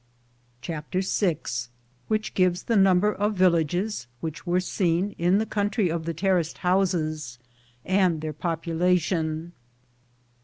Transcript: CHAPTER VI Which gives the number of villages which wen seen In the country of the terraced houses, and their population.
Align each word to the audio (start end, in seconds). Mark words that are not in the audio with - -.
CHAPTER 0.63 1.01
VI 1.03 1.37
Which 2.07 2.33
gives 2.33 2.63
the 2.63 2.75
number 2.75 3.13
of 3.13 3.35
villages 3.35 4.07
which 4.19 4.47
wen 4.47 4.59
seen 4.61 5.11
In 5.19 5.37
the 5.37 5.45
country 5.45 5.89
of 5.89 6.05
the 6.05 6.13
terraced 6.15 6.57
houses, 6.57 7.37
and 7.85 8.19
their 8.19 8.33
population. 8.33 9.51